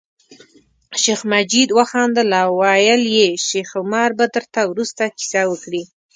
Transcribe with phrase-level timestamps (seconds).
[1.01, 5.83] شیخ مجید وخندل او ویل یې شیخ عمر به درته وروسته کیسه وکړي.